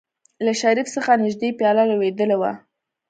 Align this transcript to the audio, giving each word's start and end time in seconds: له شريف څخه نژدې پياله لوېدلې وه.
له 0.45 0.51
شريف 0.61 0.87
څخه 0.95 1.11
نژدې 1.23 1.49
پياله 1.59 1.83
لوېدلې 1.91 2.37
وه. 2.41 2.51